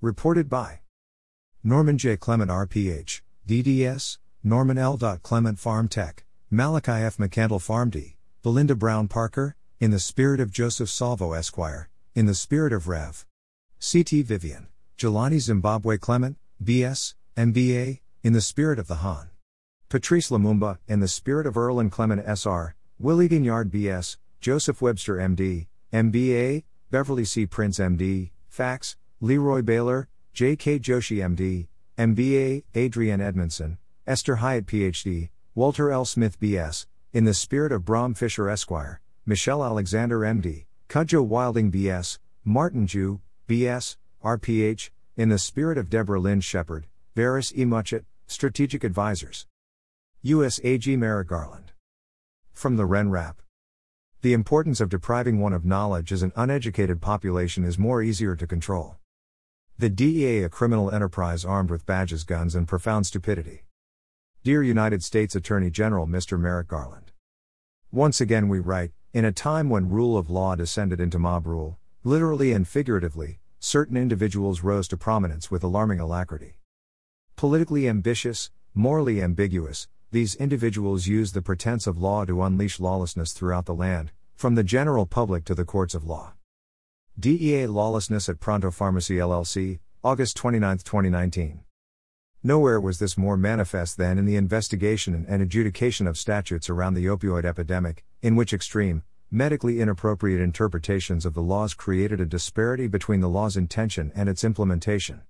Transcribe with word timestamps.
Reported 0.00 0.48
by 0.48 0.78
Norman 1.64 1.98
J. 1.98 2.16
Clement 2.16 2.52
RPH, 2.52 3.20
DDS, 3.48 4.18
Norman 4.44 4.78
L. 4.78 4.96
Clement 4.96 5.58
Pharm 5.58 5.90
Tech, 5.90 6.24
Malachi 6.52 6.92
F. 6.92 7.16
Mackandal 7.16 7.58
Pharm 7.58 7.90
D, 7.90 8.14
Belinda 8.44 8.76
Brown 8.76 9.08
Parker, 9.08 9.56
in 9.80 9.90
the 9.90 9.98
spirit 9.98 10.38
of 10.38 10.52
Joseph 10.52 10.88
Salvo 10.88 11.32
Esquire, 11.32 11.88
in 12.14 12.26
the 12.26 12.34
spirit 12.36 12.72
of 12.72 12.86
Rev. 12.86 13.26
C.T. 13.80 14.22
Vivian, 14.22 14.68
Jelani 14.96 15.40
Zimbabwe 15.40 15.98
Clement, 15.98 16.36
B.S., 16.62 17.16
MBA, 17.36 17.98
in 18.22 18.32
the 18.32 18.40
spirit 18.40 18.78
of 18.78 18.86
the 18.86 19.02
Han. 19.02 19.30
Patrice 19.88 20.30
Lumumba, 20.30 20.78
in 20.86 21.00
the 21.00 21.08
spirit 21.08 21.44
of 21.44 21.56
Earl 21.56 21.80
and 21.80 21.90
Clement 21.90 22.22
S.R., 22.24 22.76
Willie 23.00 23.28
Gignard 23.28 23.72
B.S., 23.72 24.16
Joseph 24.40 24.80
Webster 24.80 25.18
M.D., 25.18 25.66
MBA, 25.92 26.62
Beverly 26.92 27.24
C. 27.24 27.46
Prince 27.46 27.80
M.D., 27.80 28.30
FACS, 28.48 28.94
Leroy 29.20 29.62
Baylor, 29.62 30.06
J.K. 30.32 30.78
Joshi 30.78 31.20
M.D., 31.24 31.66
MBA, 31.98 32.62
Adrienne 32.76 33.20
Edmondson, 33.20 33.78
Esther 34.06 34.36
Hyatt 34.36 34.66
Ph.D., 34.66 35.30
Walter 35.56 35.90
L. 35.90 36.04
Smith 36.04 36.38
B.S., 36.38 36.86
in 37.12 37.24
the 37.24 37.34
spirit 37.34 37.72
of 37.72 37.84
Bram 37.84 38.14
Fischer 38.14 38.48
Esquire, 38.48 39.00
Michelle 39.26 39.64
Alexander 39.64 40.24
M.D., 40.24 40.66
Cudjoe 40.88 41.26
Wilding 41.26 41.70
B.S., 41.70 42.20
Martin 42.44 42.86
Jew, 42.86 43.20
B.S., 43.48 43.96
R.P.H., 44.22 44.92
in 45.16 45.30
the 45.30 45.38
spirit 45.38 45.78
of 45.78 45.90
Deborah 45.90 46.20
Lynn 46.20 46.40
Shepard, 46.40 46.86
Varys 47.16 47.52
E. 47.58 47.64
Muchet, 47.64 48.04
Strategic 48.28 48.84
Advisors. 48.84 49.48
U.S. 50.22 50.60
A.G. 50.62 50.96
Merrick 50.96 51.26
Garland. 51.26 51.72
From 52.52 52.76
the 52.76 52.86
Wren 52.86 53.10
Rapp. 53.10 53.42
The 54.20 54.32
importance 54.32 54.80
of 54.80 54.88
depriving 54.88 55.40
one 55.40 55.52
of 55.52 55.64
knowledge 55.64 56.12
as 56.12 56.22
an 56.22 56.32
uneducated 56.36 57.00
population 57.00 57.64
is 57.64 57.80
more 57.80 58.00
easier 58.00 58.36
to 58.36 58.46
control. 58.46 58.96
The 59.80 59.88
DEA, 59.88 60.42
a 60.42 60.48
criminal 60.48 60.90
enterprise 60.90 61.44
armed 61.44 61.70
with 61.70 61.86
badges, 61.86 62.24
guns, 62.24 62.56
and 62.56 62.66
profound 62.66 63.06
stupidity. 63.06 63.62
Dear 64.42 64.60
United 64.60 65.04
States 65.04 65.36
Attorney 65.36 65.70
General 65.70 66.08
Mr. 66.08 66.36
Merrick 66.36 66.66
Garland. 66.66 67.12
Once 67.92 68.20
again, 68.20 68.48
we 68.48 68.58
write, 68.58 68.90
in 69.12 69.24
a 69.24 69.30
time 69.30 69.70
when 69.70 69.88
rule 69.88 70.18
of 70.18 70.28
law 70.28 70.56
descended 70.56 70.98
into 70.98 71.20
mob 71.20 71.46
rule, 71.46 71.78
literally 72.02 72.50
and 72.50 72.66
figuratively, 72.66 73.38
certain 73.60 73.96
individuals 73.96 74.64
rose 74.64 74.88
to 74.88 74.96
prominence 74.96 75.48
with 75.48 75.62
alarming 75.62 76.00
alacrity. 76.00 76.58
Politically 77.36 77.88
ambitious, 77.88 78.50
morally 78.74 79.22
ambiguous, 79.22 79.86
these 80.10 80.34
individuals 80.34 81.06
used 81.06 81.34
the 81.34 81.40
pretense 81.40 81.86
of 81.86 82.02
law 82.02 82.24
to 82.24 82.42
unleash 82.42 82.80
lawlessness 82.80 83.32
throughout 83.32 83.66
the 83.66 83.76
land, 83.76 84.10
from 84.34 84.56
the 84.56 84.64
general 84.64 85.06
public 85.06 85.44
to 85.44 85.54
the 85.54 85.64
courts 85.64 85.94
of 85.94 86.02
law. 86.02 86.32
DEA 87.20 87.66
Lawlessness 87.66 88.28
at 88.28 88.38
Pronto 88.38 88.70
Pharmacy 88.70 89.16
LLC, 89.16 89.80
August 90.04 90.36
29, 90.36 90.78
2019. 90.78 91.62
Nowhere 92.44 92.80
was 92.80 93.00
this 93.00 93.18
more 93.18 93.36
manifest 93.36 93.96
than 93.96 94.18
in 94.18 94.24
the 94.24 94.36
investigation 94.36 95.26
and 95.28 95.42
adjudication 95.42 96.06
of 96.06 96.16
statutes 96.16 96.70
around 96.70 96.94
the 96.94 97.06
opioid 97.06 97.44
epidemic, 97.44 98.04
in 98.22 98.36
which 98.36 98.52
extreme, 98.52 99.02
medically 99.32 99.80
inappropriate 99.80 100.40
interpretations 100.40 101.26
of 101.26 101.34
the 101.34 101.42
laws 101.42 101.74
created 101.74 102.20
a 102.20 102.24
disparity 102.24 102.86
between 102.86 103.18
the 103.18 103.28
law's 103.28 103.56
intention 103.56 104.12
and 104.14 104.28
its 104.28 104.44
implementation. 104.44 105.22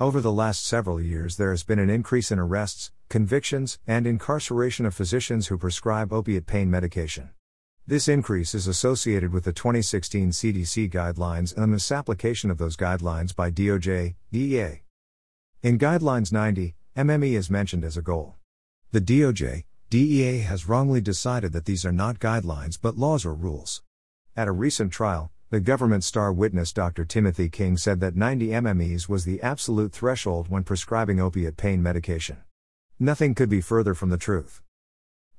Over 0.00 0.22
the 0.22 0.32
last 0.32 0.64
several 0.64 0.98
years, 0.98 1.36
there 1.36 1.50
has 1.50 1.62
been 1.62 1.78
an 1.78 1.90
increase 1.90 2.32
in 2.32 2.38
arrests, 2.38 2.90
convictions, 3.10 3.78
and 3.86 4.06
incarceration 4.06 4.86
of 4.86 4.94
physicians 4.94 5.48
who 5.48 5.58
prescribe 5.58 6.10
opiate 6.10 6.46
pain 6.46 6.70
medication. 6.70 7.32
This 7.84 8.06
increase 8.06 8.54
is 8.54 8.68
associated 8.68 9.32
with 9.32 9.42
the 9.42 9.52
2016 9.52 10.30
CDC 10.30 10.88
guidelines 10.88 11.52
and 11.52 11.64
the 11.64 11.66
misapplication 11.66 12.48
of 12.48 12.56
those 12.56 12.76
guidelines 12.76 13.34
by 13.34 13.50
DOJ, 13.50 14.14
DEA. 14.30 14.82
In 15.64 15.80
Guidelines 15.80 16.30
90, 16.30 16.76
MME 16.96 17.32
is 17.32 17.50
mentioned 17.50 17.82
as 17.82 17.96
a 17.96 18.02
goal. 18.02 18.36
The 18.92 19.00
DOJ, 19.00 19.64
DEA 19.90 20.38
has 20.42 20.68
wrongly 20.68 21.00
decided 21.00 21.52
that 21.54 21.64
these 21.64 21.84
are 21.84 21.90
not 21.90 22.20
guidelines 22.20 22.78
but 22.80 22.96
laws 22.96 23.26
or 23.26 23.34
rules. 23.34 23.82
At 24.36 24.46
a 24.46 24.52
recent 24.52 24.92
trial, 24.92 25.32
the 25.50 25.58
government 25.58 26.04
star 26.04 26.32
witness 26.32 26.72
Dr. 26.72 27.04
Timothy 27.04 27.48
King 27.48 27.76
said 27.76 27.98
that 27.98 28.14
90 28.14 28.50
MMEs 28.50 29.08
was 29.08 29.24
the 29.24 29.42
absolute 29.42 29.92
threshold 29.92 30.48
when 30.48 30.62
prescribing 30.62 31.20
opiate 31.20 31.56
pain 31.56 31.82
medication. 31.82 32.36
Nothing 33.00 33.34
could 33.34 33.48
be 33.48 33.60
further 33.60 33.94
from 33.94 34.10
the 34.10 34.18
truth. 34.18 34.62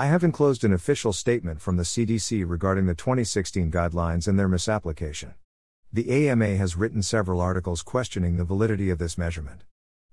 I 0.00 0.06
have 0.06 0.22
enclosed 0.22 0.62
an 0.62 0.72
official 0.72 1.12
statement 1.12 1.60
from 1.60 1.76
the 1.76 1.82
CDC 1.82 2.48
regarding 2.48 2.86
the 2.86 2.94
2016 2.94 3.68
guidelines 3.72 4.28
and 4.28 4.38
their 4.38 4.46
misapplication. 4.46 5.34
The 5.92 6.28
AMA 6.28 6.54
has 6.54 6.76
written 6.76 7.02
several 7.02 7.40
articles 7.40 7.82
questioning 7.82 8.36
the 8.36 8.44
validity 8.44 8.90
of 8.90 8.98
this 8.98 9.18
measurement. 9.18 9.64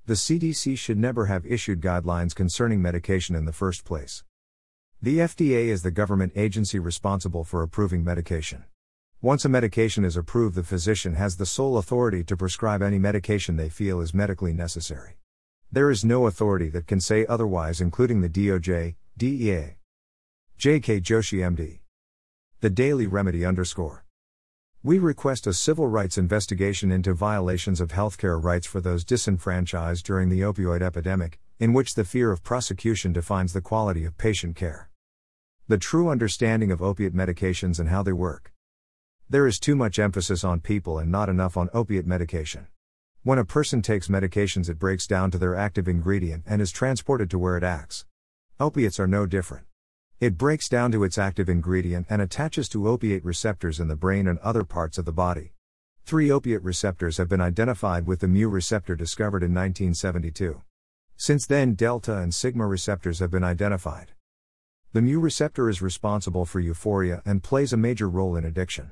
The 0.08 0.16
CDC 0.16 0.76
should 0.80 0.98
never 0.98 1.28
have 1.28 1.46
issued 1.46 1.82
guidelines 1.82 2.34
concerning 2.34 2.82
medication 2.82 3.36
in 3.36 3.46
the 3.46 3.54
first 3.54 3.86
place. 3.86 4.24
The 5.04 5.20
FDA 5.20 5.68
is 5.68 5.84
the 5.84 5.92
government 5.92 6.34
agency 6.36 6.80
responsible 6.80 7.44
for 7.44 7.62
approving 7.62 8.04
medication. 8.04 8.64
Once 9.22 9.46
a 9.46 9.50
medication 9.50 10.04
is 10.04 10.18
approved, 10.18 10.56
the 10.56 10.64
physician 10.64 11.14
has 11.14 11.38
the 11.38 11.46
sole 11.46 11.78
authority 11.78 12.24
to 12.24 12.36
prescribe 12.36 12.82
any 12.82 12.98
medication 12.98 13.56
they 13.56 13.70
feel 13.70 14.02
is 14.02 14.16
medically 14.16 14.52
necessary. 14.52 15.18
There 15.72 15.92
is 15.92 16.04
no 16.04 16.26
authority 16.26 16.70
that 16.70 16.88
can 16.88 17.00
say 17.00 17.24
otherwise, 17.30 17.82
including 17.82 18.22
the 18.22 18.30
DOJ, 18.30 18.96
DEA. 19.18 19.78
J.K. 20.58 21.00
Joshi, 21.00 21.40
MD. 21.40 21.80
The 22.60 22.70
Daily 22.70 23.08
Remedy 23.08 23.46
underscore. 23.46 24.04
We 24.84 25.00
request 25.00 25.48
a 25.48 25.54
civil 25.54 25.88
rights 25.88 26.18
investigation 26.18 26.92
into 26.92 27.14
violations 27.14 27.80
of 27.80 27.94
healthcare 27.94 28.44
rights 28.44 28.68
for 28.68 28.82
those 28.82 29.06
disenfranchised 29.06 30.06
during 30.06 30.28
the 30.28 30.42
opioid 30.42 30.82
epidemic, 30.82 31.40
in 31.60 31.72
which 31.72 31.96
the 31.96 32.04
fear 32.04 32.30
of 32.30 32.44
prosecution 32.44 33.14
defines 33.14 33.54
the 33.54 33.62
quality 33.62 34.04
of 34.04 34.18
patient 34.18 34.58
care. 34.58 34.90
The 35.70 35.78
true 35.78 36.10
understanding 36.10 36.70
of 36.70 36.82
opiate 36.82 37.16
medications 37.16 37.80
and 37.80 37.88
how 37.88 38.04
they 38.04 38.12
work. 38.12 38.52
There 39.30 39.48
is 39.48 39.62
too 39.62 39.78
much 39.78 39.98
emphasis 39.98 40.44
on 40.44 40.60
people 40.60 41.00
and 41.00 41.10
not 41.10 41.30
enough 41.30 41.56
on 41.56 41.70
opiate 41.74 42.06
medication. 42.06 42.68
When 43.24 43.40
a 43.40 43.46
person 43.46 43.82
takes 43.82 44.10
medications, 44.10 44.70
it 44.70 44.78
breaks 44.78 45.08
down 45.08 45.32
to 45.32 45.38
their 45.38 45.56
active 45.56 45.88
ingredient 45.88 46.44
and 46.46 46.62
is 46.62 46.74
transported 46.74 47.30
to 47.30 47.40
where 47.40 47.56
it 47.56 47.64
acts. 47.64 48.06
Opiates 48.58 49.02
are 49.02 49.08
no 49.08 49.26
different. 49.26 49.66
It 50.22 50.38
breaks 50.38 50.70
down 50.70 50.90
to 50.94 51.04
its 51.04 51.18
active 51.18 51.50
ingredient 51.50 52.08
and 52.10 52.22
attaches 52.22 52.70
to 52.70 52.88
opiate 52.88 53.26
receptors 53.26 53.82
in 53.82 53.90
the 53.90 53.98
brain 53.98 54.30
and 54.30 54.40
other 54.40 54.64
parts 54.64 54.98
of 54.98 55.04
the 55.04 55.12
body. 55.12 55.52
Three 56.06 56.32
opiate 56.32 56.64
receptors 56.64 57.18
have 57.18 57.28
been 57.28 57.42
identified 57.42 58.08
with 58.08 58.22
the 58.22 58.30
mu 58.30 58.48
receptor 58.48 58.96
discovered 58.96 59.44
in 59.44 59.54
1972. 59.54 60.62
Since 61.18 61.46
then, 61.48 61.74
delta 61.74 62.16
and 62.20 62.34
sigma 62.34 62.66
receptors 62.66 63.20
have 63.20 63.30
been 63.30 63.44
identified. 63.44 64.14
The 64.94 65.02
mu 65.02 65.20
receptor 65.20 65.68
is 65.68 65.82
responsible 65.82 66.46
for 66.46 66.62
euphoria 66.62 67.22
and 67.26 67.44
plays 67.44 67.74
a 67.74 67.78
major 67.78 68.08
role 68.08 68.38
in 68.38 68.46
addiction. 68.46 68.92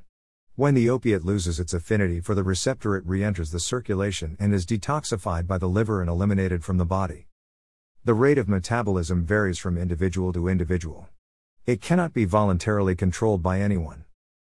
When 0.56 0.74
the 0.74 0.90
opiate 0.90 1.24
loses 1.24 1.62
its 1.62 1.74
affinity 1.74 2.20
for 2.20 2.36
the 2.36 2.44
receptor, 2.44 2.98
it 2.98 3.08
re 3.08 3.24
enters 3.24 3.52
the 3.52 3.62
circulation 3.62 4.36
and 4.42 4.54
is 4.54 4.66
detoxified 4.66 5.48
by 5.48 5.58
the 5.58 5.70
liver 5.70 6.02
and 6.02 6.10
eliminated 6.10 6.66
from 6.66 6.78
the 6.78 6.86
body. 6.86 7.28
The 8.06 8.14
rate 8.14 8.38
of 8.38 8.50
metabolism 8.50 9.24
varies 9.24 9.58
from 9.58 9.78
individual 9.78 10.34
to 10.34 10.50
individual. 10.50 11.08
It 11.66 11.80
cannot 11.80 12.12
be 12.12 12.26
voluntarily 12.26 12.96
controlled 12.96 13.42
by 13.42 13.62
anyone. 13.62 14.04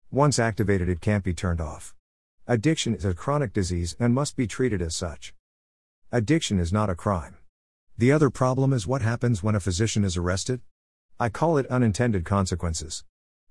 Once 0.09 0.39
activated, 0.39 0.89
it 0.89 1.01
can't 1.01 1.23
be 1.23 1.35
turned 1.35 1.61
off. 1.61 1.93
Addiction 2.47 2.95
is 2.95 3.05
a 3.05 3.13
chronic 3.13 3.53
disease 3.53 3.95
and 3.99 4.11
must 4.11 4.35
be 4.35 4.47
treated 4.47 4.81
as 4.81 4.95
such. 4.95 5.35
Addiction 6.11 6.59
is 6.59 6.73
not 6.73 6.89
a 6.89 6.95
crime. 6.95 7.37
The 7.95 8.11
other 8.11 8.31
problem 8.31 8.73
is 8.73 8.87
what 8.87 9.03
happens 9.03 9.43
when 9.43 9.53
a 9.53 9.59
physician 9.59 10.03
is 10.03 10.17
arrested? 10.17 10.61
I 11.19 11.29
call 11.29 11.59
it 11.59 11.67
unintended 11.67 12.25
consequences. 12.25 13.03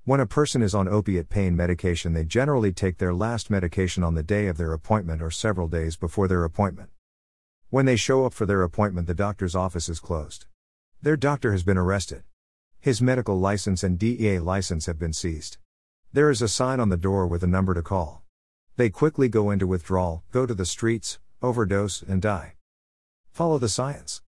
When 0.05 0.19
a 0.19 0.27
person 0.27 0.63
is 0.63 0.75
on 0.75 0.89
opiate 0.89 1.29
pain 1.29 1.55
medication, 1.55 2.13
they 2.13 2.25
generally 2.25 2.73
take 2.73 2.99
their 2.99 3.15
last 3.15 3.51
medication 3.51 4.03
on 4.03 4.17
the 4.17 4.25
day 4.25 4.49
of 4.49 4.57
their 4.57 4.73
appointment 4.73 5.23
or 5.23 5.31
several 5.31 5.69
days 5.69 5.97
before 5.97 6.27
their 6.27 6.43
appointment. 6.43 6.91
When 7.73 7.87
they 7.87 7.97
show 7.97 8.27
up 8.27 8.35
for 8.35 8.45
their 8.45 8.63
appointment, 8.63 9.07
the 9.07 9.15
doctor's 9.15 9.57
office 9.57 9.89
is 9.89 9.99
closed. 9.99 10.45
Their 11.01 11.17
doctor 11.17 11.53
has 11.53 11.63
been 11.63 11.79
arrested. 11.79 12.23
His 12.79 13.01
medical 13.01 13.41
license 13.41 13.83
and 13.83 13.99
DEA 13.99 14.41
license 14.41 14.85
have 14.85 14.99
been 14.99 15.15
seized. 15.15 15.57
There 16.13 16.29
is 16.29 16.43
a 16.43 16.49
sign 16.49 16.81
on 16.81 16.91
the 16.91 16.99
door 16.99 17.27
with 17.27 17.43
a 17.43 17.47
number 17.47 17.73
to 17.73 17.81
call. 17.81 18.25
They 18.77 18.91
quickly 18.91 19.31
go 19.31 19.51
into 19.51 19.67
withdrawal, 19.67 20.23
go 20.33 20.45
to 20.45 20.53
the 20.53 20.67
streets, 20.67 21.19
overdose, 21.41 22.03
and 22.03 22.21
die. 22.21 22.57
Follow 23.31 23.57
the 23.57 23.71
science. 23.71 24.21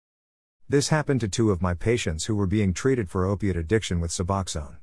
This 0.68 0.90
happened 0.90 1.20
to 1.22 1.28
two 1.28 1.50
of 1.50 1.60
my 1.60 1.74
patients 1.74 2.26
who 2.26 2.36
were 2.36 2.46
being 2.46 2.72
treated 2.72 3.10
for 3.10 3.24
opiate 3.24 3.56
addiction 3.56 3.98
with 3.98 4.12
Suboxone. 4.12 4.76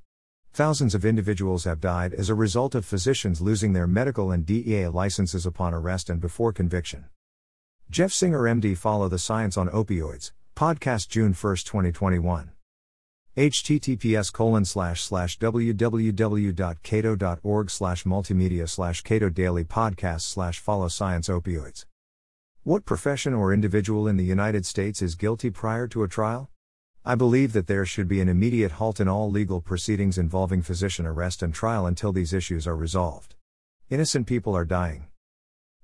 Thousands 0.52 0.94
of 0.94 1.06
individuals 1.06 1.64
have 1.64 1.80
died 1.80 2.14
as 2.14 2.30
a 2.30 2.36
result 2.36 2.76
of 2.76 2.84
physicians 2.84 3.40
losing 3.40 3.72
their 3.72 3.88
medical 3.88 4.34
and 4.34 4.46
DEA 4.46 4.90
licenses 4.90 5.46
upon 5.46 5.74
arrest 5.74 6.10
and 6.10 6.20
before 6.20 6.52
conviction. 6.52 7.06
Jeff 7.92 8.14
Singer, 8.14 8.42
MD, 8.42 8.78
Follow 8.78 9.10
the 9.10 9.18
Science 9.18 9.58
on 9.58 9.68
Opioids, 9.70 10.32
podcast 10.56 11.10
June 11.10 11.34
1, 11.34 11.56
2021. 11.56 12.52
https 13.36 14.32
colon 14.32 14.64
slash 14.64 15.02
slash 15.02 15.40
www.cato.org 15.40 16.12
slash 17.72 18.04
multimedia 18.04 18.70
slash 18.70 19.02
cato 19.02 19.30
daily 19.30 19.64
podcast 19.64 20.22
slash 20.22 20.60
follow 20.60 20.88
science 20.88 21.28
opioids 21.30 21.86
What 22.62 22.86
profession 22.86 23.34
or 23.34 23.52
individual 23.52 24.08
in 24.08 24.18
the 24.18 24.24
United 24.24 24.68
States 24.68 25.02
is 25.02 25.16
guilty 25.16 25.50
prior 25.50 25.88
to 25.88 26.04
a 26.04 26.08
trial? 26.08 26.52
I 27.04 27.16
believe 27.16 27.54
that 27.54 27.66
there 27.66 27.88
should 27.88 28.08
be 28.08 28.22
an 28.22 28.30
immediate 28.30 28.74
halt 28.74 29.00
in 29.00 29.08
all 29.08 29.32
legal 29.32 29.62
proceedings 29.62 30.20
involving 30.20 30.62
physician 30.62 31.08
arrest 31.08 31.42
and 31.42 31.56
trial 31.56 31.88
until 31.88 32.12
these 32.12 32.34
issues 32.34 32.68
are 32.68 32.76
resolved. 32.76 33.34
Innocent 33.90 34.28
people 34.28 34.56
are 34.56 34.64
dying. 34.64 35.08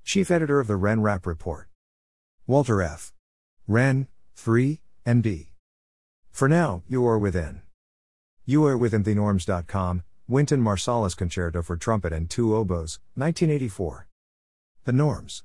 Chief 0.03 0.29
Editor 0.29 0.59
of 0.59 0.67
the 0.67 0.75
Wren 0.75 1.01
Rapp 1.01 1.25
Report. 1.25 1.67
Walter 2.47 2.79
F. 2.79 3.11
Wren, 3.67 4.07
3, 4.35 4.79
MD. 5.07 5.47
For 6.29 6.47
now, 6.47 6.83
you 6.87 7.03
are 7.07 7.17
within. 7.17 7.63
You 8.45 8.63
are 8.65 8.77
within 8.77 9.03
thenorms.com, 9.03 10.03
Wynton 10.27 10.61
Marsalis 10.61 11.17
Concerto 11.17 11.63
for 11.63 11.75
Trumpet 11.75 12.13
and 12.13 12.29
Two 12.29 12.55
Oboes, 12.55 12.99
1984. 13.15 14.07
The 14.83 14.91
Norms. 14.91 15.41